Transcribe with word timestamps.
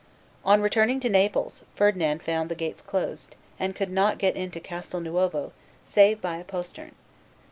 On 0.43 0.63
returning 0.63 0.99
to 1.01 1.09
Naples, 1.09 1.61
Ferdinand 1.75 2.23
found 2.23 2.49
the 2.49 2.55
gates 2.55 2.81
closed, 2.81 3.35
and 3.59 3.75
could 3.75 3.91
not 3.91 4.17
get 4.17 4.35
into 4.35 4.59
Castel 4.59 4.99
Nuovo 4.99 5.51
save 5.85 6.19
by 6.23 6.37
a 6.37 6.43
postern. 6.43 6.95